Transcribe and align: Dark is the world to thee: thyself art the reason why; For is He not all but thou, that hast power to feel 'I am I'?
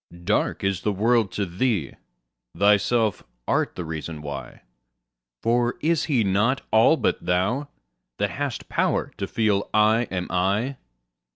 Dark 0.23 0.63
is 0.63 0.81
the 0.81 0.91
world 0.91 1.31
to 1.33 1.45
thee: 1.45 1.93
thyself 2.57 3.21
art 3.47 3.75
the 3.75 3.85
reason 3.85 4.23
why; 4.23 4.61
For 5.43 5.75
is 5.79 6.05
He 6.05 6.23
not 6.23 6.61
all 6.71 6.97
but 6.97 7.23
thou, 7.23 7.67
that 8.17 8.31
hast 8.31 8.67
power 8.67 9.11
to 9.17 9.27
feel 9.27 9.69
'I 9.75 10.07
am 10.09 10.25
I'? 10.31 10.77